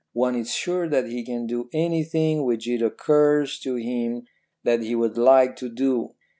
[0.13, 4.23] One is sure that he can do anything which it occurs to him
[4.63, 6.15] that he would like to do.